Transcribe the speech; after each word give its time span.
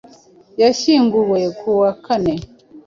yashyinguwe 0.61 1.39
ku 1.59 1.69
wa 1.79 1.91
Kane, 2.05 2.33